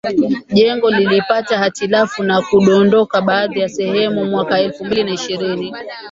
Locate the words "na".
2.23-2.41, 5.03-5.11